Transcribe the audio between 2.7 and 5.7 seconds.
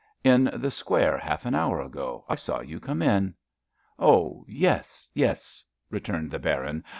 come in." "Oh, yes, yes,"